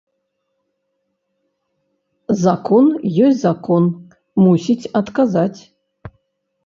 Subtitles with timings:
[2.45, 2.85] Закон
[3.29, 3.83] ёсць закон,
[4.43, 5.59] мусіць адказаць.